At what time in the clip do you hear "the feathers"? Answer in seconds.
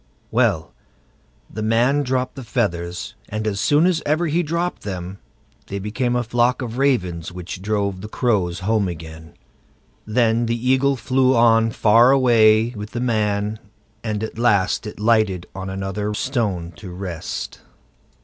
2.33-3.13